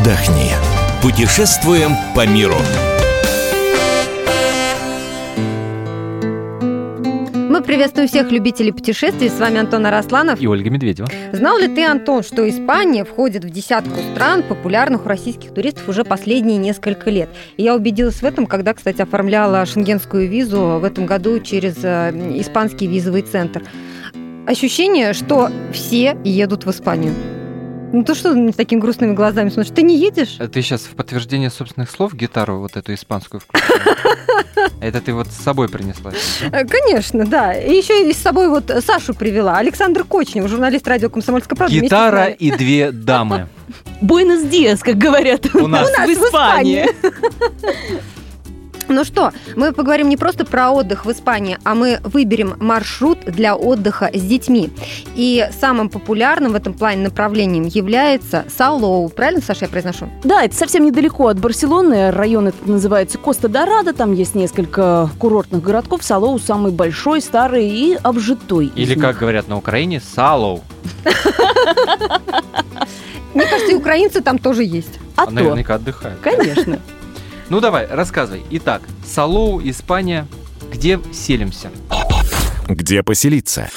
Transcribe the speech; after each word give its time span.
отдохни. 0.00 0.52
Путешествуем 1.02 1.92
по 2.14 2.26
миру. 2.26 2.56
Мы 7.34 7.62
приветствуем 7.62 8.08
всех 8.08 8.30
любителей 8.30 8.72
путешествий. 8.72 9.28
С 9.28 9.38
вами 9.38 9.58
Антон 9.58 9.84
Арасланов. 9.86 10.40
И 10.40 10.46
Ольга 10.46 10.70
Медведева. 10.70 11.08
Знал 11.32 11.58
ли 11.58 11.68
ты, 11.68 11.84
Антон, 11.84 12.22
что 12.22 12.48
Испания 12.48 13.04
входит 13.04 13.44
в 13.44 13.50
десятку 13.50 13.96
стран, 14.12 14.42
популярных 14.42 15.04
у 15.04 15.08
российских 15.08 15.52
туристов 15.52 15.88
уже 15.88 16.04
последние 16.04 16.56
несколько 16.56 17.10
лет? 17.10 17.28
И 17.56 17.62
я 17.62 17.74
убедилась 17.74 18.22
в 18.22 18.24
этом, 18.24 18.46
когда, 18.46 18.72
кстати, 18.72 19.02
оформляла 19.02 19.66
шенгенскую 19.66 20.28
визу 20.28 20.78
в 20.80 20.84
этом 20.84 21.06
году 21.06 21.40
через 21.40 21.76
э, 21.82 22.12
испанский 22.40 22.86
визовый 22.86 23.22
центр. 23.22 23.62
Ощущение, 24.46 25.12
что 25.12 25.50
все 25.72 26.16
едут 26.24 26.64
в 26.64 26.70
Испанию. 26.70 27.12
Ну 27.92 28.04
то 28.04 28.14
что 28.14 28.32
ты 28.34 28.52
с 28.52 28.54
такими 28.54 28.78
грустными 28.78 29.14
глазами 29.14 29.48
смотришь? 29.48 29.74
Ты 29.74 29.82
не 29.82 29.98
едешь? 29.98 30.36
А 30.38 30.46
Ты 30.46 30.62
сейчас 30.62 30.82
в 30.82 30.94
подтверждение 30.94 31.50
собственных 31.50 31.90
слов 31.90 32.14
гитару 32.14 32.60
вот 32.60 32.76
эту 32.76 32.94
испанскую 32.94 33.40
включила? 33.40 33.96
Это 34.80 35.00
ты 35.00 35.12
вот 35.12 35.26
с 35.28 35.36
собой 35.36 35.68
принесла? 35.68 36.12
Э, 36.52 36.64
Конечно, 36.64 37.26
да. 37.26 37.52
И 37.54 37.74
еще 37.74 38.08
и 38.08 38.12
с 38.12 38.18
собой 38.18 38.48
вот 38.48 38.70
Сашу 38.84 39.14
привела. 39.14 39.56
Александр 39.58 40.04
Кочнев, 40.04 40.48
журналист 40.48 40.86
радио 40.86 41.10
«Комсомольская 41.10 41.56
правда». 41.56 41.74
Гитара 41.74 42.26
и 42.26 42.50
две 42.52 42.92
дамы. 42.92 43.48
Буэнос 44.00 44.42
Диас, 44.44 44.80
как 44.80 44.96
говорят 44.96 45.46
У 45.54 45.66
нас. 45.66 45.88
в 45.90 46.10
Испании. 46.10 46.86
Ну 48.90 49.04
что, 49.04 49.32
мы 49.54 49.72
поговорим 49.72 50.08
не 50.08 50.16
просто 50.16 50.44
про 50.44 50.72
отдых 50.72 51.04
в 51.06 51.12
Испании, 51.12 51.58
а 51.62 51.76
мы 51.76 52.00
выберем 52.02 52.56
маршрут 52.58 53.20
для 53.24 53.54
отдыха 53.54 54.10
с 54.12 54.20
детьми. 54.20 54.70
И 55.14 55.48
самым 55.60 55.88
популярным 55.88 56.52
в 56.52 56.54
этом 56.56 56.74
плане 56.74 57.04
направлением 57.04 57.64
является 57.66 58.44
Салоу. 58.48 59.08
Правильно, 59.08 59.40
Саша, 59.46 59.66
я 59.66 59.68
произношу? 59.68 60.08
Да, 60.24 60.42
это 60.42 60.56
совсем 60.56 60.84
недалеко 60.84 61.28
от 61.28 61.38
Барселоны. 61.38 62.10
Район 62.10 62.48
этот 62.48 62.66
называется 62.66 63.16
Коста-Дорадо. 63.16 63.92
Там 63.92 64.12
есть 64.12 64.34
несколько 64.34 65.08
курортных 65.20 65.62
городков. 65.62 66.02
Салоу 66.02 66.40
самый 66.40 66.72
большой, 66.72 67.20
старый 67.20 67.68
и 67.68 67.96
обжитой. 68.02 68.72
Или, 68.74 68.96
как 68.98 69.18
говорят 69.18 69.46
на 69.46 69.56
Украине, 69.56 70.00
салоу. 70.00 70.62
Мне 73.34 73.46
кажется, 73.46 73.70
и 73.70 73.74
украинцы 73.76 74.20
там 74.20 74.38
тоже 74.38 74.64
есть. 74.64 74.98
А 75.14 75.26
то, 75.26 75.30
Наверняка 75.30 75.76
отдыхают. 75.76 76.18
конечно. 76.20 76.80
Ну 77.50 77.60
давай, 77.60 77.88
рассказывай. 77.88 78.44
Итак, 78.50 78.80
Салоу, 79.04 79.60
Испания. 79.68 80.26
Где 80.72 81.00
селимся? 81.12 81.72
Где 82.68 83.02
поселиться? 83.02 83.68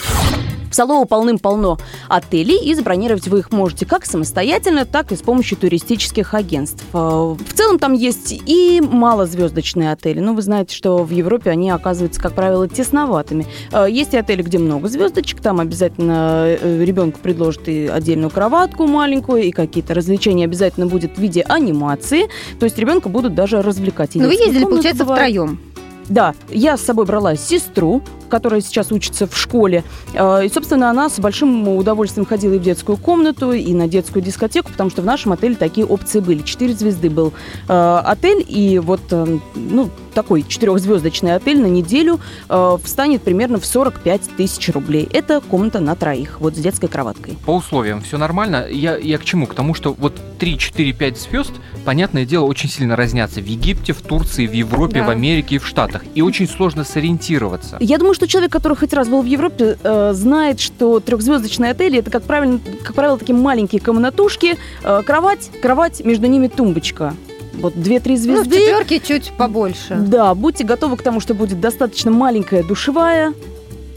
В 0.74 0.76
Салоу 0.76 1.06
полным-полно 1.06 1.78
отелей, 2.10 2.58
и 2.58 2.74
забронировать 2.74 3.28
вы 3.28 3.38
их 3.40 3.52
можете 3.52 3.86
как 3.86 4.08
самостоятельно, 4.08 4.86
так 4.86 5.12
и 5.12 5.16
с 5.16 5.20
помощью 5.22 5.56
туристических 5.56 6.34
агентств. 6.34 6.84
Э, 6.94 6.98
В 6.98 7.54
целом 7.54 7.78
там 7.78 7.94
есть 7.94 8.34
и 8.48 8.82
малозвездочные 8.82 9.92
отели, 9.92 10.20
но 10.20 10.34
вы 10.34 10.42
знаете, 10.42 10.76
что 10.76 11.04
в 11.04 11.12
Европе 11.12 11.52
они 11.52 11.70
оказываются, 11.70 12.20
как 12.20 12.34
правило, 12.34 12.68
тесноватыми. 12.68 13.46
Э, 13.72 13.86
Есть 13.88 14.16
и 14.16 14.18
отели, 14.18 14.42
где 14.42 14.58
много 14.58 14.88
звездочек, 14.90 15.42
там 15.42 15.60
обязательно 15.60 16.46
э, 16.48 16.84
ребенку 16.84 17.20
предложат 17.22 17.68
и 17.68 17.86
отдельную 17.86 18.32
кроватку 18.32 18.88
маленькую, 18.88 19.44
и 19.44 19.52
какие-то 19.52 19.94
развлечения 19.94 20.46
обязательно 20.46 20.88
будет 20.88 21.18
в 21.18 21.22
виде 21.22 21.42
анимации, 21.44 22.30
то 22.60 22.64
есть 22.64 22.80
ребенка 22.80 23.10
будут 23.10 23.36
даже 23.36 23.62
развлекать. 23.62 24.16
И 24.16 24.18
Но 24.20 24.24
Ну, 24.24 24.30
вы 24.32 24.42
ездили, 24.44 24.64
получается, 24.64 25.04
бывают. 25.04 25.22
втроем. 25.32 25.60
Да, 26.10 26.34
я 26.50 26.76
с 26.78 26.82
собой 26.82 27.06
брала 27.06 27.36
сестру, 27.38 28.02
которая 28.34 28.62
сейчас 28.62 28.92
учится 28.92 29.28
в 29.28 29.38
школе. 29.38 29.84
Э, 30.16 30.44
И, 30.44 30.50
собственно, 30.50 30.90
она 30.90 31.08
с 31.08 31.20
большим 31.20 31.68
удовольствием 31.68 32.26
ходила 32.26 32.56
и 32.56 32.58
в 32.58 32.64
детскую 32.64 32.98
комнату, 32.98 33.52
и 33.52 33.72
на 33.76 33.88
детскую 33.88 34.24
дискотеку, 34.24 34.72
потому 34.72 34.90
что 34.90 35.04
в 35.04 35.06
нашем 35.06 35.34
отеле 35.34 35.54
такие 35.54 35.86
опции 35.86 36.20
были. 36.20 36.42
Четыре 36.42 36.74
звезды 36.74 37.12
был 37.12 37.32
э, 37.70 38.02
отель, 38.04 38.44
и 38.48 38.80
вот, 38.80 39.02
э, 39.12 39.38
ну, 39.54 39.90
такой 40.16 40.44
четырехзвездочный 40.48 41.36
отель 41.36 41.60
на 41.60 41.66
неделю 41.66 42.20
встанет 42.84 43.24
примерно 43.24 43.60
в 43.60 43.66
45 43.66 44.22
тысяч 44.38 44.70
рублей. 44.70 45.10
Это 45.12 45.42
комната 45.42 45.80
на 45.80 45.96
троих, 45.96 46.40
вот 46.40 46.56
с 46.56 46.60
детской 46.60 46.88
кроваткой. 46.88 47.36
По 47.48 47.56
условиям 47.56 48.02
все 48.02 48.20
нормально. 48.20 48.68
Я, 48.70 48.96
я 48.96 49.18
к 49.18 49.26
чему? 49.26 49.48
К 49.48 49.56
тому, 49.56 49.74
что 49.74 49.94
вот 49.98 50.14
3, 50.38 50.60
4, 50.60 50.94
5 50.94 51.18
звезд, 51.20 51.52
понятное 51.84 52.26
дело, 52.26 52.46
очень 52.46 52.70
сильно 52.70 52.96
разнятся 52.96 53.42
в 53.42 53.46
Египте, 53.46 53.94
в 53.94 54.02
Турции, 54.04 54.46
в 54.46 54.54
Европе, 54.54 55.00
Да. 55.00 55.08
в 55.08 55.10
Америке 55.10 55.56
и 55.56 55.58
в 55.58 55.66
Штатах. 55.66 56.04
И 56.14 56.22
очень 56.22 56.48
сложно 56.48 56.84
сориентироваться. 56.84 57.78
Я 57.80 57.98
думаю, 57.98 58.14
что 58.14 58.23
человек, 58.28 58.52
который 58.52 58.76
хоть 58.78 58.94
раз 58.94 59.08
был 59.08 59.22
в 59.22 59.26
Европе, 59.26 59.78
э, 59.84 60.12
знает, 60.14 60.60
что 60.60 61.00
трехзвездочные 61.00 61.72
отели 61.72 62.00
это, 62.00 62.12
как 62.12 62.24
правило, 62.24 62.60
как 62.84 62.96
правило, 62.96 63.18
такие 63.18 63.36
маленькие 63.36 63.82
комнатушки, 63.82 64.58
э, 64.84 65.02
кровать, 65.06 65.50
кровать, 65.62 66.04
между 66.06 66.28
ними 66.28 66.48
тумбочка. 66.48 67.14
Вот 67.54 67.74
две-три 67.76 68.16
Ну, 68.16 68.20
в 68.20 68.24
звезды. 68.24 68.58
четверке 68.58 69.00
чуть 69.00 69.32
побольше. 69.38 69.96
да, 69.96 70.34
будьте 70.34 70.64
готовы 70.64 70.98
к 70.98 71.02
тому, 71.04 71.20
что 71.20 71.34
будет 71.36 71.60
достаточно 71.60 72.10
маленькая 72.12 72.64
душевая. 72.64 73.34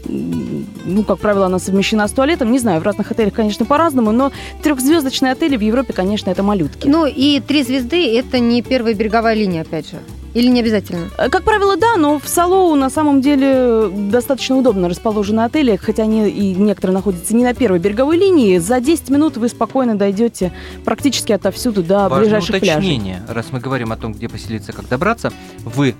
Ну, 0.05 1.03
как 1.03 1.19
правило, 1.19 1.47
она 1.47 1.59
совмещена 1.59 2.07
с 2.07 2.11
туалетом. 2.11 2.51
Не 2.51 2.59
знаю, 2.59 2.79
в 2.79 2.83
разных 2.83 3.11
отелях, 3.11 3.33
конечно, 3.33 3.65
по-разному, 3.65 4.11
но 4.11 4.31
трехзвездочные 4.63 5.33
отели 5.33 5.57
в 5.57 5.61
Европе, 5.61 5.91
конечно, 5.91 6.29
это 6.29 6.43
малютки. 6.43 6.87
Ну 6.87 7.05
и 7.05 7.41
три 7.41 7.63
звезды– 7.63 8.17
это 8.19 8.39
не 8.39 8.61
первая 8.61 8.93
береговая 8.93 9.33
линия, 9.35 9.63
опять 9.63 9.89
же. 9.89 9.97
Или 10.37 10.49
не 10.49 10.59
обязательно? 10.59 11.09
Э, 11.17 11.29
Как 11.29 11.43
правило, 11.43 11.77
да, 11.77 11.95
но 11.97 12.19
в 12.19 12.27
Салоу 12.27 12.75
на 12.75 12.91
самом 12.91 13.21
деле 13.21 13.89
достаточно 13.89 14.55
удобно 14.55 14.87
расположены 14.87 15.41
отели, 15.41 15.75
хотя 15.77 16.03
они 16.03 16.29
и 16.29 16.53
некоторые 16.53 16.93
находятся 16.93 17.35
не 17.35 17.43
на 17.43 17.55
первой 17.55 17.79
береговой 17.79 18.17
линии. 18.17 18.59
За 18.59 18.79
10 18.79 19.09
минут 19.09 19.37
вы 19.37 19.49
спокойно 19.49 19.95
дойдете 19.97 20.53
практически 20.85 21.31
отовсюду 21.31 21.81
до 21.81 22.07
Важное 22.07 22.19
ближайших 22.19 22.59
пляжей. 22.59 22.73
уточнение, 22.75 23.23
раз 23.27 23.47
мы 23.51 23.59
говорим 23.59 23.91
о 23.91 23.97
том, 23.97 24.13
где 24.13 24.29
поселиться, 24.29 24.73
как 24.73 24.87
добраться, 24.87 25.33
вы 25.65 25.95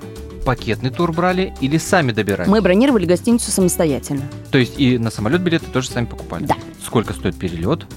пакетный 0.46 0.92
тур 0.92 1.12
брали 1.14 1.56
или 1.60 1.78
сами 1.80 2.12
добирали? 2.12 2.48
Мы 2.48 2.62
бронировали 2.62 3.08
гостиницу 3.08 3.50
самостоятельно. 3.50 4.22
То 4.52 4.60
есть 4.60 4.80
и 4.80 5.00
на 5.00 5.10
самолет 5.10 5.42
билеты 5.42 5.66
тоже 5.74 5.90
сами 5.90 6.06
покупали? 6.06 6.46
Да. 6.46 6.56
Сколько 6.86 7.14
стоит 7.14 7.36
перелет? 7.38 7.88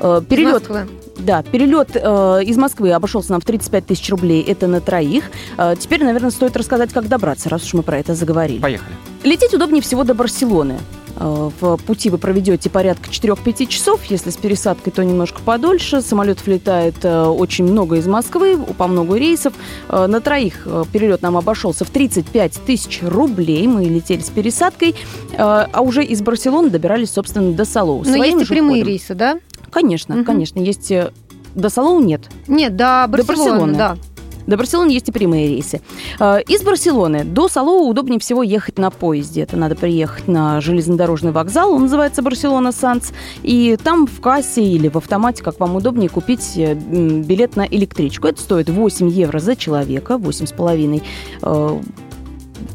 Э, 0.00 0.20
Из 0.22 0.26
Перелет, 0.26 0.54
Москвы. 0.70 0.86
Да, 1.18 1.42
перелет 1.42 1.90
э, 1.94 1.98
из 2.44 2.56
Москвы 2.56 2.92
обошелся 2.92 3.32
нам 3.32 3.40
в 3.40 3.44
35 3.44 3.86
тысяч 3.86 4.08
рублей. 4.10 4.42
Это 4.42 4.66
на 4.66 4.80
троих. 4.80 5.24
Э, 5.58 5.74
теперь, 5.78 6.04
наверное, 6.04 6.30
стоит 6.30 6.56
рассказать, 6.56 6.92
как 6.92 7.08
добраться, 7.08 7.48
раз 7.48 7.64
уж 7.64 7.74
мы 7.74 7.82
про 7.82 7.98
это 7.98 8.14
заговорили. 8.14 8.60
Поехали. 8.60 8.94
Лететь 9.24 9.54
удобнее 9.54 9.82
всего 9.82 10.04
до 10.04 10.14
Барселоны. 10.14 10.78
Э, 11.18 11.50
В 11.60 11.76
пути 11.78 12.10
вы 12.10 12.18
проведете 12.18 12.68
порядка 12.70 13.08
4-5 13.10 13.66
часов, 13.66 14.04
если 14.04 14.30
с 14.30 14.36
пересадкой, 14.36 14.92
то 14.92 15.02
немножко 15.02 15.40
подольше. 15.42 16.02
Самолет 16.02 16.44
влетает 16.46 16.96
э, 17.02 17.24
очень 17.24 17.64
много 17.64 17.96
из 17.96 18.06
Москвы, 18.06 18.58
по 18.76 18.86
много 18.86 19.16
рейсов. 19.16 19.54
Э, 19.88 20.06
На 20.06 20.20
троих 20.20 20.62
э, 20.66 20.84
перелет 20.92 21.22
нам 21.22 21.36
обошелся 21.36 21.84
в 21.84 21.90
35 21.90 22.52
тысяч 22.66 23.00
рублей. 23.02 23.66
Мы 23.66 23.84
летели 23.84 24.20
с 24.20 24.28
пересадкой, 24.28 24.90
э, 24.90 25.36
а 25.38 25.80
уже 25.80 26.04
из 26.04 26.20
Барселоны 26.20 26.68
добирались, 26.70 27.10
собственно, 27.12 27.52
до 27.52 27.64
Салоу. 27.64 27.98
Но 28.04 28.12
Своим 28.12 28.38
есть 28.38 28.50
и 28.50 28.54
прямые 28.54 28.82
ходом. 28.82 28.88
рейсы, 28.92 29.14
да? 29.14 29.38
Конечно, 29.76 30.14
Мгм. 30.16 30.24
конечно. 30.24 30.58
Есть 30.58 30.90
э, 30.90 31.10
до 31.54 31.68
Салоу 31.68 32.00
нет. 32.00 32.22
Нет, 32.48 32.76
до 32.76 33.04
Барселоны, 33.10 33.44
Барселоны. 33.50 33.74
да. 33.74 33.96
До 34.46 34.56
Барселоны 34.56 34.90
есть 34.90 35.08
и 35.10 35.12
прямые 35.12 35.48
рейсы. 35.48 35.82
Э, 36.18 36.40
Из 36.48 36.62
Барселоны 36.62 37.24
до 37.24 37.46
Салоу 37.48 37.86
удобнее 37.86 38.18
всего 38.18 38.42
ехать 38.42 38.78
на 38.78 38.88
поезде. 38.90 39.42
Это 39.42 39.58
надо 39.58 39.74
приехать 39.76 40.28
на 40.28 40.62
железнодорожный 40.62 41.32
вокзал, 41.32 41.72
он 41.74 41.82
называется 41.82 42.22
Барселона 42.22 42.72
Санс. 42.72 43.12
И 43.42 43.76
там 43.84 44.06
в 44.06 44.18
кассе 44.22 44.62
или 44.64 44.88
в 44.88 44.96
автомате, 44.96 45.42
как 45.42 45.60
вам 45.60 45.76
удобнее, 45.76 46.08
купить 46.08 46.52
э, 46.56 46.72
билет 46.72 47.54
на 47.56 47.66
электричку. 47.66 48.28
Это 48.28 48.40
стоит 48.40 48.70
8 48.70 49.10
евро 49.10 49.40
за 49.40 49.56
человека, 49.56 50.14
8,5. 50.14 51.02
Э, 51.42 51.80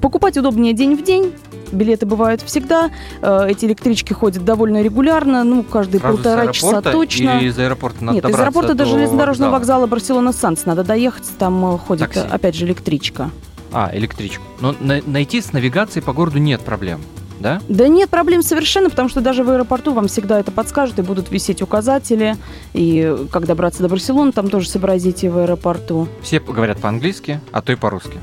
Покупать 0.01 0.38
удобнее 0.38 0.74
день 0.74 0.95
в 0.95 1.04
день. 1.04 1.33
Билеты 1.71 2.06
бывают 2.06 2.41
всегда. 2.41 2.91
Э, 3.21 3.47
Эти 3.50 3.65
электрички 3.65 4.13
ходят 4.13 4.44
довольно 4.45 4.81
регулярно, 4.81 5.44
ну, 5.44 5.63
каждые 5.63 6.00
Сразу 6.01 6.18
полтора 6.18 6.51
с 6.51 6.56
часа 6.56 6.81
точно. 6.81 7.39
Или 7.39 7.47
из 7.50 7.57
аэропорта 7.59 8.03
надо 8.03 8.15
Нет, 8.15 8.29
из 8.29 8.35
аэропорта 8.39 8.73
до 8.73 8.85
железнодорожного 8.85 9.51
вокзала? 9.51 9.81
вокзала 9.81 9.88
Барселона 9.88 10.33
Санс 10.33 10.65
надо 10.65 10.83
доехать, 10.83 11.23
там 11.38 11.75
э, 11.75 11.77
ходит, 11.77 12.12
Такси. 12.12 12.27
опять 12.29 12.56
же, 12.56 12.65
электричка. 12.65 13.29
А, 13.71 13.89
электричку. 13.94 14.44
Но 14.59 14.75
на- 14.79 15.01
найти 15.06 15.41
с 15.41 15.53
навигацией 15.53 16.03
по 16.03 16.12
городу 16.12 16.39
нет 16.39 16.59
проблем, 16.62 17.00
да? 17.39 17.62
Да 17.69 17.88
нет 17.88 18.09
проблем 18.09 18.44
совершенно, 18.44 18.89
потому 18.89 19.07
что 19.07 19.21
даже 19.21 19.45
в 19.45 19.50
аэропорту 19.50 19.94
вам 19.94 20.07
всегда 20.09 20.39
это 20.41 20.51
подскажут, 20.51 21.00
и 21.00 21.01
будут 21.03 21.31
висеть 21.31 21.62
указатели, 21.62 22.35
и 22.73 23.15
как 23.31 23.45
добраться 23.45 23.81
до 23.81 23.88
Барселоны, 23.88 24.33
там 24.33 24.50
тоже 24.50 24.68
сообразите 24.68 25.29
в 25.29 25.38
аэропорту. 25.38 26.09
Все 26.21 26.39
говорят 26.41 26.79
по-английски, 26.79 27.39
а 27.53 27.62
то 27.62 27.71
и 27.71 27.75
по-русски. 27.75 28.18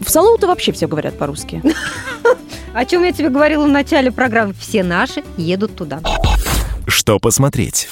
В 0.00 0.10
Салоу-то 0.10 0.48
вообще 0.48 0.72
все 0.72 0.86
говорят 0.88 1.16
по-русски. 1.16 1.62
О 2.74 2.84
чем 2.84 3.04
я 3.04 3.12
тебе 3.12 3.30
говорила 3.30 3.64
в 3.64 3.70
начале 3.70 4.10
программы. 4.10 4.52
Все 4.58 4.82
наши 4.82 5.22
едут 5.36 5.76
туда. 5.76 6.00
Что 6.88 7.20
посмотреть? 7.20 7.88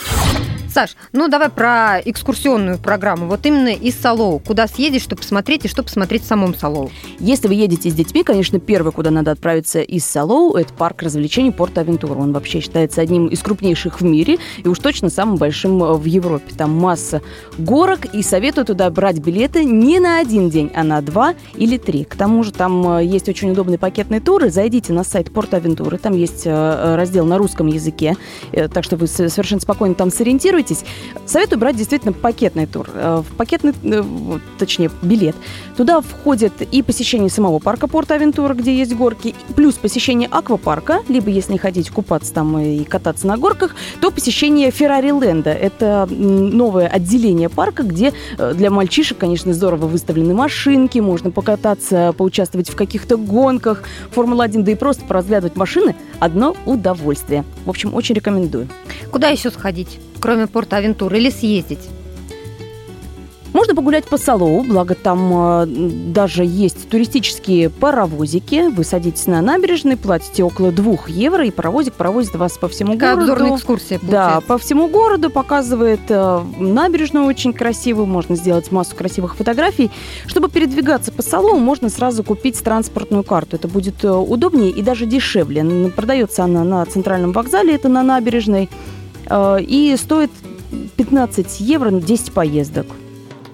Саш, 0.72 0.96
ну 1.12 1.28
давай 1.28 1.50
про 1.50 2.00
экскурсионную 2.02 2.78
программу. 2.78 3.26
Вот 3.26 3.44
именно 3.44 3.68
из 3.68 3.94
Салоу. 3.94 4.38
Куда 4.38 4.66
съездить, 4.66 5.02
что 5.02 5.16
посмотреть 5.16 5.66
и 5.66 5.68
что 5.68 5.82
посмотреть 5.82 6.22
в 6.22 6.26
самом 6.26 6.54
Салоу? 6.54 6.90
Если 7.18 7.46
вы 7.46 7.54
едете 7.54 7.90
с 7.90 7.94
детьми, 7.94 8.24
конечно, 8.24 8.58
первый, 8.58 8.90
куда 8.90 9.10
надо 9.10 9.32
отправиться 9.32 9.82
из 9.82 10.06
Салоу, 10.06 10.54
это 10.54 10.72
парк 10.72 11.02
развлечений 11.02 11.50
Порт-Авентура. 11.50 12.14
Он 12.14 12.32
вообще 12.32 12.60
считается 12.60 13.02
одним 13.02 13.26
из 13.26 13.40
крупнейших 13.40 14.00
в 14.00 14.04
мире 14.04 14.38
и 14.64 14.66
уж 14.66 14.78
точно 14.78 15.10
самым 15.10 15.36
большим 15.36 15.82
э, 15.84 15.92
в 15.92 16.06
Европе. 16.06 16.54
Там 16.56 16.70
масса 16.70 17.20
горок, 17.58 18.06
и 18.14 18.22
советую 18.22 18.64
туда 18.64 18.88
брать 18.88 19.18
билеты 19.18 19.64
не 19.64 20.00
на 20.00 20.20
один 20.20 20.48
день, 20.48 20.72
а 20.74 20.84
на 20.84 21.02
два 21.02 21.34
или 21.54 21.76
три. 21.76 22.04
К 22.04 22.16
тому 22.16 22.44
же 22.44 22.50
там 22.50 22.96
э, 22.96 23.04
есть 23.04 23.28
очень 23.28 23.50
удобные 23.50 23.76
пакетные 23.76 24.22
туры. 24.22 24.48
Зайдите 24.48 24.94
на 24.94 25.04
сайт 25.04 25.30
Порт-Авентуры, 25.34 25.98
там 25.98 26.16
есть 26.16 26.46
э, 26.46 26.94
раздел 26.96 27.26
на 27.26 27.36
русском 27.36 27.66
языке, 27.66 28.16
так 28.72 28.84
что 28.84 28.96
вы 28.96 29.06
совершенно 29.06 29.60
спокойно 29.60 29.94
там 29.94 30.10
сориентируетесь. 30.10 30.61
Советую 31.26 31.58
брать 31.58 31.76
действительно 31.76 32.12
пакетный 32.12 32.66
тур. 32.66 32.88
В 32.92 33.26
пакетный, 33.36 33.72
точнее, 34.58 34.90
билет. 35.02 35.36
Туда 35.76 36.00
входит 36.00 36.52
и 36.60 36.82
посещение 36.82 37.30
самого 37.30 37.58
парка 37.58 37.86
Порт-Авентура, 37.88 38.54
где 38.54 38.74
есть 38.76 38.94
горки, 38.94 39.34
плюс 39.56 39.74
посещение 39.74 40.28
аквапарка, 40.30 41.00
либо 41.08 41.30
если 41.30 41.52
не 41.52 41.58
хотите 41.58 41.90
купаться 41.92 42.32
там 42.32 42.58
и 42.58 42.84
кататься 42.84 43.26
на 43.26 43.36
горках, 43.36 43.74
то 44.00 44.10
посещение 44.10 44.70
Феррари 44.70 45.08
Ленда. 45.08 45.50
Это 45.50 46.06
новое 46.10 46.86
отделение 46.86 47.48
парка, 47.48 47.82
где 47.82 48.12
э, 48.38 48.54
для 48.54 48.70
мальчишек, 48.70 49.18
конечно, 49.18 49.52
здорово 49.52 49.86
выставлены 49.86 50.34
машинки, 50.34 50.98
можно 50.98 51.30
покататься, 51.30 52.14
поучаствовать 52.16 52.68
в 52.68 52.76
каких-то 52.76 53.16
гонках, 53.16 53.84
Формула-1, 54.10 54.62
да 54.62 54.72
и 54.72 54.74
просто 54.74 55.04
поразглядывать 55.04 55.56
машины– 55.56 55.96
одно 56.20 56.56
удовольствие. 56.66 57.44
В 57.64 57.70
общем, 57.70 57.94
очень 57.94 58.14
рекомендую. 58.14 58.68
Куда 59.10 59.28
еще 59.28 59.50
сходить, 59.50 59.98
кроме 60.22 60.46
Порта 60.46 60.76
Авентуры, 60.76 61.18
или 61.18 61.28
съездить? 61.28 61.80
Можно 63.52 63.74
погулять 63.74 64.06
по 64.06 64.16
Салоу, 64.16 64.62
благо 64.62 64.94
там 64.94 65.30
э, 65.34 65.66
даже 65.66 66.42
есть 66.42 66.88
туристические 66.88 67.68
паровозики. 67.68 68.70
Вы 68.70 68.82
садитесь 68.82 69.26
на 69.26 69.42
набережной, 69.42 69.98
платите 69.98 70.42
около 70.42 70.72
двух 70.72 71.10
евро, 71.10 71.44
и 71.44 71.50
паровозик 71.50 71.92
провозит 71.92 72.34
вас 72.34 72.56
по 72.56 72.68
всему 72.68 72.94
Такая 72.94 73.16
городу. 73.16 73.32
обзорная 73.32 73.56
экскурсия 73.58 73.98
получается. 73.98 74.40
Да, 74.40 74.40
по 74.40 74.56
всему 74.56 74.88
городу 74.88 75.28
показывает 75.28 76.00
э, 76.08 76.40
набережную 76.58 77.26
очень 77.26 77.52
красивую, 77.52 78.06
можно 78.06 78.36
сделать 78.36 78.72
массу 78.72 78.96
красивых 78.96 79.36
фотографий. 79.36 79.90
Чтобы 80.26 80.48
передвигаться 80.48 81.12
по 81.12 81.20
Салоу, 81.22 81.58
можно 81.58 81.90
сразу 81.90 82.24
купить 82.24 82.58
транспортную 82.62 83.22
карту. 83.22 83.56
Это 83.56 83.68
будет 83.68 84.02
э, 84.02 84.10
удобнее 84.10 84.70
и 84.70 84.80
даже 84.80 85.04
дешевле. 85.04 85.62
Продается 85.94 86.44
она 86.44 86.64
на 86.64 86.86
центральном 86.86 87.32
вокзале, 87.32 87.74
это 87.74 87.90
на 87.90 88.02
набережной, 88.02 88.70
и 89.30 89.96
стоит 89.98 90.30
15 90.96 91.60
евро 91.60 91.90
на 91.90 92.00
10 92.00 92.32
поездок. 92.32 92.86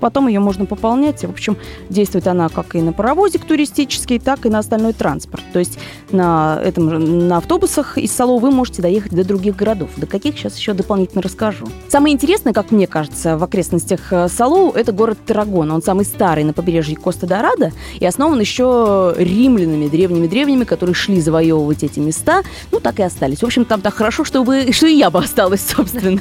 Потом 0.01 0.29
ее 0.29 0.41
можно 0.41 0.67
пополнять. 0.67 1.25
В 1.25 1.31
общем, 1.31 1.57
действует 1.89 2.27
она 2.27 2.49
как 2.49 2.75
и 2.75 2.83
на 2.83 2.93
паровозик 2.93 3.45
туристический, 3.45 4.19
так 4.19 4.47
и 4.47 4.51
на 4.51 4.59
остальной 4.59 4.93
транспорт. 4.93 5.43
То 5.53 5.59
есть 5.59 5.79
на, 6.11 6.61
этом, 6.63 7.29
на 7.29 7.39
автобусах 7.39 7.99
из 7.99 8.13
Сало 8.13 8.39
вы 8.39 8.51
можете 8.51 8.83
доехать 8.83 9.13
до 9.13 9.25
других 9.25 9.57
городов. 9.57 9.91
До 9.97 10.07
каких 10.07 10.39
сейчас 10.39 10.57
еще 10.57 10.73
дополнительно 10.73 11.23
расскажу. 11.23 11.67
Самое 11.89 12.15
интересное, 12.15 12.53
как 12.53 12.71
мне 12.71 12.87
кажется, 12.87 13.37
в 13.37 13.45
окрестностях 13.45 14.13
э, 14.13 14.29
Салоу, 14.29 14.73
это 14.73 14.93
город 14.93 15.19
Тарагон. 15.27 15.71
Он 15.71 15.83
самый 15.83 16.05
старый 16.05 16.45
на 16.45 16.53
побережье 16.53 16.97
Коста-Дорадо 16.97 17.73
и 17.99 18.07
основан 18.07 18.41
еще 18.41 19.15
римлянами, 19.17 19.89
древними-древними, 19.89 20.65
которые 20.65 20.95
шли 20.95 21.21
завоевывать 21.21 21.83
эти 21.85 22.01
места. 22.01 22.43
Ну, 22.73 22.81
так 22.81 23.01
и 23.01 23.03
остались. 23.03 23.41
В 23.41 23.45
общем, 23.45 23.65
там 23.65 23.81
так 23.81 23.95
хорошо, 23.95 24.25
что, 24.25 24.43
вы, 24.43 24.73
что 24.73 24.87
и 24.87 24.95
я 24.95 25.11
бы 25.11 25.21
осталась, 25.21 25.67
собственно. 25.77 26.21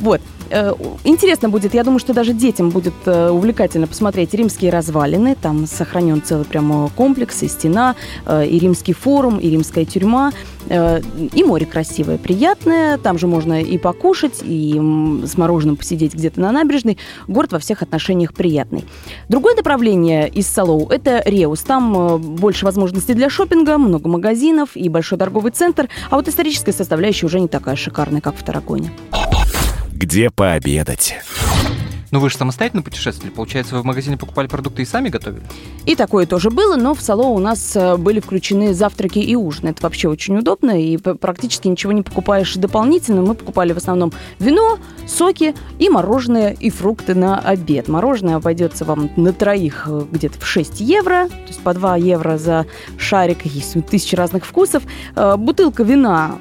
Вот. 0.00 0.20
Э, 0.50 0.72
интересно 1.04 1.48
будет, 1.48 1.74
я 1.74 1.84
думаю, 1.84 1.98
что 1.98 2.14
даже 2.14 2.32
детям 2.32 2.70
будет 2.70 2.94
э, 3.06 3.30
увлекательно 3.30 3.86
посмотреть 3.86 4.34
римские 4.34 4.70
развалины. 4.70 5.36
Там 5.40 5.66
сохранен 5.66 6.22
целый 6.22 6.44
прямо 6.44 6.90
комплекс, 6.90 7.42
и 7.42 7.48
стена, 7.48 7.96
э, 8.26 8.46
и 8.46 8.58
римский 8.58 8.92
форум, 8.92 9.38
и 9.38 9.50
римская 9.50 9.84
тюрьма. 9.84 10.32
И 10.68 11.44
море 11.44 11.64
красивое, 11.64 12.18
приятное. 12.18 12.98
Там 12.98 13.20
же 13.20 13.28
можно 13.28 13.62
и 13.62 13.78
покушать, 13.78 14.40
и 14.42 14.72
с 15.24 15.38
мороженым 15.38 15.76
посидеть 15.76 16.12
где-то 16.12 16.40
на 16.40 16.50
набережной. 16.50 16.98
Город 17.28 17.52
во 17.52 17.60
всех 17.60 17.82
отношениях 17.82 18.34
приятный. 18.34 18.84
Другое 19.28 19.54
направление 19.54 20.28
из 20.28 20.48
Салоу– 20.48 20.88
это 20.90 21.22
Реус. 21.24 21.60
Там 21.60 22.18
больше 22.18 22.64
возможностей 22.64 23.14
для 23.14 23.30
шопинга, 23.30 23.78
много 23.78 24.08
магазинов 24.08 24.70
и 24.74 24.88
большой 24.88 25.18
торговый 25.18 25.52
центр. 25.52 25.88
А 26.10 26.16
вот 26.16 26.26
историческая 26.26 26.72
составляющая 26.72 27.26
уже 27.26 27.38
не 27.38 27.46
такая 27.46 27.76
шикарная, 27.76 28.20
как 28.20 28.34
в 28.34 28.42
Тараконе 28.42 28.90
где 29.96 30.30
пообедать. 30.30 31.14
Ну 32.12 32.20
вы 32.20 32.30
же 32.30 32.36
самостоятельно 32.36 32.82
путешествовали, 32.82 33.30
получается, 33.30 33.74
вы 33.74 33.82
в 33.82 33.84
магазине 33.84 34.16
покупали 34.16 34.46
продукты 34.46 34.82
и 34.82 34.84
сами 34.84 35.08
готовили? 35.08 35.42
И 35.86 35.96
такое 35.96 36.26
тоже 36.26 36.50
было, 36.50 36.76
но 36.76 36.94
в 36.94 37.00
Сало 37.00 37.26
у 37.26 37.38
нас 37.38 37.74
э, 37.74 37.96
были 37.96 38.20
включены 38.20 38.74
завтраки 38.74 39.18
и 39.18 39.34
ужин. 39.34 39.68
Это 39.68 39.82
вообще 39.82 40.08
очень 40.08 40.36
удобно, 40.38 40.80
и 40.80 40.96
практически 40.96 41.68
ничего 41.68 41.92
не 41.92 42.02
покупаешь 42.02 42.54
дополнительно. 42.54 43.22
Мы 43.22 43.34
покупали 43.34 43.72
в 43.72 43.76
основном 43.76 44.12
вино, 44.38 44.78
соки 45.06 45.54
и 45.78 45.88
мороженое, 45.88 46.56
и 46.58 46.70
фрукты 46.70 47.14
на 47.14 47.38
обед. 47.38 47.88
Мороженое 47.88 48.36
обойдется 48.36 48.84
вам 48.84 49.10
на 49.16 49.32
троих 49.32 49.84
э, 49.88 50.04
где-то 50.10 50.38
в 50.38 50.46
6 50.46 50.80
евро, 50.80 51.28
то 51.28 51.48
есть 51.48 51.60
по 51.60 51.74
2 51.74 51.96
евро 51.96 52.38
за 52.38 52.66
шарик, 52.98 53.44
есть 53.46 53.74
тысячи 53.86 54.14
разных 54.14 54.46
вкусов. 54.46 54.84
Э, 55.16 55.36
бутылка 55.36 55.82
вина, 55.82 56.36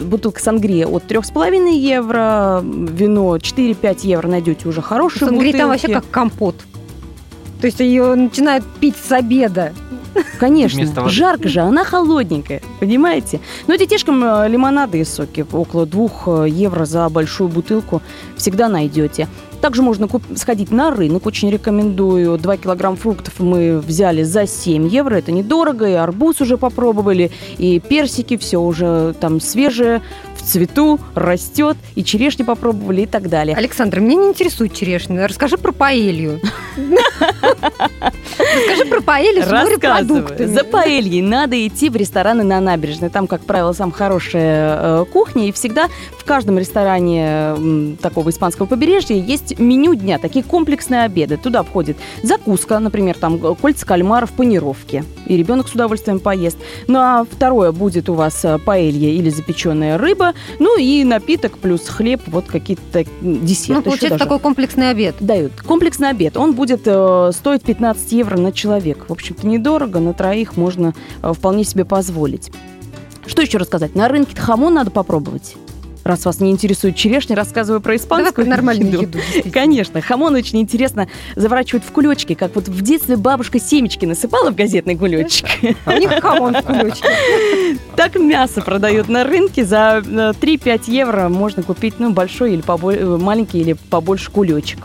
бутылка 0.00 0.40
сангрия 0.40 0.86
от 0.86 1.04
3,5 1.04 1.72
евро, 1.72 2.60
вино 2.62 3.36
4-5 3.36 4.06
евро 4.06 4.28
найдете 4.28 4.68
уже 4.68 4.80
хорошие 4.92 5.20
Сангрия 5.20 5.52
бутылки. 5.52 5.58
там 5.58 5.68
вообще 5.68 5.88
как 5.88 6.10
компот. 6.10 6.56
То 7.60 7.66
есть 7.66 7.80
ее 7.80 8.14
начинают 8.14 8.64
пить 8.80 8.96
с 8.96 9.12
обеда. 9.12 9.72
Конечно, 10.38 11.08
жарко 11.08 11.48
же, 11.48 11.60
она 11.60 11.84
холодненькая, 11.84 12.60
понимаете? 12.80 13.40
Но 13.66 13.76
детишкам 13.76 14.22
э, 14.22 14.48
лимонады 14.48 14.98
и 15.00 15.04
соки 15.04 15.46
около 15.50 15.86
двух 15.86 16.24
э, 16.26 16.48
евро 16.48 16.84
за 16.84 17.08
большую 17.08 17.48
бутылку 17.48 18.02
всегда 18.36 18.68
найдете. 18.68 19.28
Также 19.62 19.80
можно 19.80 20.08
сходить 20.34 20.72
на 20.72 20.90
рынок, 20.90 21.24
очень 21.24 21.48
рекомендую. 21.48 22.36
2 22.36 22.56
килограмм 22.56 22.96
фруктов 22.96 23.38
мы 23.38 23.78
взяли 23.78 24.24
за 24.24 24.44
7 24.48 24.88
евро, 24.88 25.14
это 25.14 25.30
недорого, 25.30 25.88
и 25.88 25.92
арбуз 25.92 26.40
уже 26.40 26.58
попробовали, 26.58 27.30
и 27.58 27.78
персики, 27.78 28.36
все 28.36 28.58
уже 28.58 29.14
там 29.20 29.40
свежее, 29.40 30.02
в 30.36 30.42
цвету, 30.42 30.98
растет, 31.14 31.76
и 31.94 32.02
черешни 32.02 32.42
попробовали 32.42 33.02
и 33.02 33.06
так 33.06 33.28
далее. 33.28 33.56
Александр, 33.56 34.00
меня 34.00 34.16
не 34.16 34.28
интересует 34.30 34.74
черешня, 34.74 35.28
расскажи 35.28 35.56
про 35.56 35.70
паэлью. 35.70 36.40
Расскажи 38.38 38.84
про 38.90 39.00
паэлью 39.00 39.44
с 39.44 39.50
морепродуктами. 39.50 40.46
За 40.46 40.64
паэльей 40.64 41.22
надо 41.22 41.66
идти 41.66 41.88
в 41.88 41.96
рестораны 41.96 42.42
на 42.42 42.60
набережной. 42.60 43.10
Там, 43.10 43.26
как 43.26 43.42
правило, 43.42 43.72
самая 43.72 43.94
хорошая 43.94 44.78
э, 44.80 45.04
кухня, 45.12 45.48
и 45.48 45.52
всегда 45.52 45.88
в 46.18 46.24
каждом 46.24 46.58
ресторане 46.58 47.96
такого 48.00 48.30
испанского 48.30 48.66
побережья 48.66 49.16
есть 49.16 49.51
меню 49.58 49.94
дня, 49.94 50.18
такие 50.18 50.44
комплексные 50.44 51.02
обеды. 51.02 51.36
Туда 51.36 51.62
входит 51.62 51.96
закуска, 52.22 52.78
например, 52.78 53.16
там 53.16 53.38
кольца 53.38 53.86
кальмаров, 53.86 54.32
панировки, 54.32 55.04
и 55.26 55.36
ребенок 55.36 55.68
с 55.68 55.72
удовольствием 55.72 56.20
поест. 56.20 56.58
Ну 56.86 56.98
а 56.98 57.24
второе 57.30 57.72
будет 57.72 58.08
у 58.08 58.14
вас 58.14 58.44
э, 58.44 58.58
паэлья 58.58 59.10
или 59.10 59.30
запеченная 59.30 59.98
рыба, 59.98 60.34
ну 60.58 60.78
и 60.78 61.04
напиток 61.04 61.58
плюс 61.58 61.88
хлеб, 61.88 62.22
вот 62.26 62.46
какие-то 62.46 63.04
десерты. 63.20 63.72
Ну, 63.74 63.82
получается 63.82 64.18
такой 64.18 64.38
комплексный 64.38 64.90
обед. 64.90 65.16
Дают. 65.20 65.52
Комплексный 65.60 66.10
обед. 66.10 66.36
Он 66.36 66.54
будет 66.54 66.82
э, 66.86 67.30
стоить 67.32 67.62
15 67.62 68.12
евро 68.12 68.38
на 68.38 68.52
человека. 68.52 69.04
В 69.08 69.12
общем-то, 69.12 69.46
недорого, 69.46 70.00
на 70.00 70.14
троих 70.14 70.56
можно 70.56 70.94
э, 71.22 71.32
вполне 71.32 71.64
себе 71.64 71.84
позволить. 71.84 72.50
Что 73.26 73.42
еще 73.42 73.58
рассказать? 73.58 73.94
На 73.94 74.08
рынке 74.08 74.36
хамон 74.36 74.74
надо 74.74 74.90
попробовать. 74.90 75.56
Раз 76.04 76.24
вас 76.24 76.40
не 76.40 76.50
интересует 76.50 76.96
черешня, 76.96 77.36
рассказываю 77.36 77.80
про 77.80 77.96
испанскую 77.96 78.44
Давай 78.44 78.56
нормальную 78.56 79.02
еду. 79.02 79.18
Конечно, 79.52 80.00
хамон 80.00 80.34
очень 80.34 80.60
интересно 80.60 81.08
заворачивают 81.36 81.84
в 81.84 81.92
кулечки, 81.92 82.34
как 82.34 82.54
вот 82.54 82.68
в 82.68 82.82
детстве 82.82 83.16
бабушка 83.16 83.60
семечки 83.60 84.04
насыпала 84.04 84.50
в 84.50 84.56
газетный 84.56 84.96
кулечек. 84.96 85.48
А 85.84 85.94
у 85.94 85.98
них 85.98 86.10
хамон 86.20 86.54
в 86.54 86.62
кулечке. 86.62 87.08
Так 87.96 88.16
мясо 88.16 88.62
продают 88.62 89.08
на 89.08 89.24
рынке 89.24 89.64
за 89.64 90.02
3-5 90.04 90.66
э, 90.88 90.92
евро 90.92 91.28
можно 91.28 91.62
купить 91.62 91.94
ну, 91.98 92.10
большой 92.10 92.54
или 92.54 92.62
побольше, 92.62 93.00
э, 93.00 93.16
маленький 93.18 93.60
или 93.60 93.74
побольше 93.90 94.30
кулечек. 94.30 94.80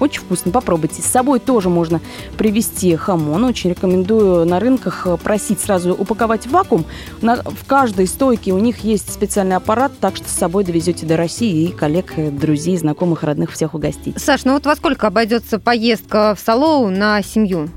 Очень 0.00 0.22
вкусно, 0.22 0.50
попробуйте. 0.50 1.02
С 1.02 1.06
собой 1.06 1.38
тоже 1.38 1.68
можно 1.68 2.00
привезти 2.36 2.96
хамон. 2.96 3.44
Очень 3.44 3.70
рекомендую 3.70 4.46
на 4.46 4.58
рынках 4.58 5.06
просить 5.22 5.60
сразу 5.60 5.92
упаковать 5.92 6.46
в 6.46 6.50
вакуум. 6.50 6.84
На, 7.22 7.36
в 7.36 7.66
каждой 7.66 8.06
стойке 8.06 8.52
у 8.52 8.58
них 8.58 8.78
есть 8.78 9.12
специальный 9.12 9.56
аппарат, 9.56 9.92
так 10.00 10.16
что 10.16 10.28
с 10.28 10.32
собой 10.32 10.64
довезете 10.64 11.06
до 11.06 11.16
России 11.16 11.68
и 11.68 11.72
коллег, 11.72 12.14
друзей, 12.16 12.76
знакомых, 12.76 13.22
родных 13.22 13.52
всех 13.52 13.74
угостить. 13.74 14.20
Саш, 14.20 14.44
ну 14.44 14.54
вот 14.54 14.66
во 14.66 14.74
сколько 14.74 15.06
обойдется 15.06 15.58
поездка 15.58 16.34
в 16.34 16.40
Салоу 16.40 16.88
на 16.88 17.22
семью? 17.22 17.68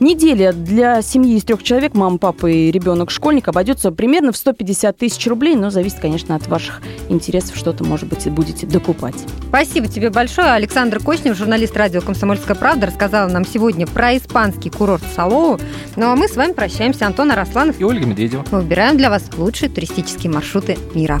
Неделя 0.00 0.54
для 0.54 1.02
семьи 1.02 1.36
из 1.36 1.44
трех 1.44 1.62
человек, 1.62 1.92
мама, 1.92 2.16
папа 2.16 2.46
и 2.46 2.70
ребенок, 2.70 3.10
школьник, 3.10 3.48
обойдется 3.48 3.92
примерно 3.92 4.32
в 4.32 4.36
150 4.38 4.96
тысяч 4.96 5.26
рублей, 5.26 5.56
но 5.56 5.68
зависит, 5.68 6.00
конечно, 6.00 6.34
от 6.34 6.46
ваших 6.46 6.80
интересов, 7.10 7.54
что-то, 7.54 7.84
может 7.84 8.08
быть, 8.08 8.26
будете 8.30 8.66
докупать. 8.66 9.16
Спасибо 9.48 9.88
тебе 9.88 10.08
большое. 10.08 10.52
Александр 10.52 11.00
Кочнев, 11.00 11.36
журналист 11.36 11.76
радио 11.76 12.00
«Комсомольская 12.00 12.56
правда», 12.56 12.86
рассказала 12.86 13.28
нам 13.28 13.44
сегодня 13.44 13.86
про 13.86 14.16
испанский 14.16 14.70
курорт 14.70 15.02
Салоу. 15.14 15.60
Ну 15.96 16.10
а 16.10 16.16
мы 16.16 16.28
с 16.28 16.36
вами 16.36 16.52
прощаемся. 16.52 17.06
Антон 17.06 17.30
Арасланов 17.32 17.78
и 17.78 17.84
Ольга 17.84 18.06
Медведева. 18.06 18.46
Мы 18.50 18.62
выбираем 18.62 18.96
для 18.96 19.10
вас 19.10 19.28
лучшие 19.36 19.68
туристические 19.68 20.32
маршруты 20.32 20.78
мира. 20.94 21.20